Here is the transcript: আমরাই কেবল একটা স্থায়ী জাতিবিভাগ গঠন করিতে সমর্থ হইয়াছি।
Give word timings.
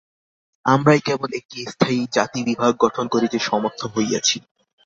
আমরাই 0.65 0.99
কেবল 0.99 1.29
একটা 1.33 1.57
স্থায়ী 1.67 1.99
জাতিবিভাগ 2.11 2.71
গঠন 2.79 3.05
করিতে 3.07 3.37
সমর্থ 3.39 3.81
হইয়াছি। 3.93 4.37